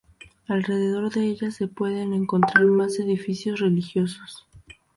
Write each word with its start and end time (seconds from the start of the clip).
Alrededor 0.47 1.13
de 1.13 1.25
ella 1.27 1.51
se 1.51 1.67
pueden 1.67 2.11
encontrar 2.15 2.65
más 2.65 2.97
edificios 2.97 3.59
religiosos. 3.59 4.47